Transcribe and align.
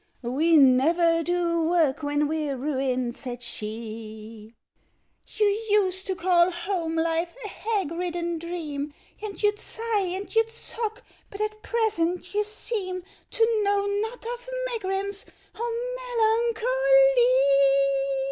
—"We 0.37 0.57
never 0.57 1.21
do 1.21 1.61
work 1.61 2.01
when 2.01 2.27
we're 2.27 2.57
ruined," 2.57 3.13
said 3.13 3.43
she. 3.43 4.55
—"You 5.27 5.45
used 5.45 6.07
to 6.07 6.15
call 6.15 6.49
home 6.49 6.95
life 6.95 7.35
a 7.45 7.47
hag 7.47 7.91
ridden 7.91 8.39
dream, 8.39 8.95
And 9.21 9.43
you'd 9.43 9.59
sigh, 9.59 10.05
and 10.15 10.33
you'd 10.33 10.49
sock; 10.49 11.03
but 11.29 11.39
at 11.39 11.61
present 11.61 12.33
you 12.33 12.43
seem 12.43 13.03
To 13.29 13.47
know 13.61 13.85
not 13.85 14.25
of 14.25 14.49
megrims 14.71 15.27
or 15.53 15.69
melancho 15.69 16.63
ly!" 16.65 18.17